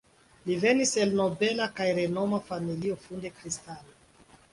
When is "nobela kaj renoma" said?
1.19-2.39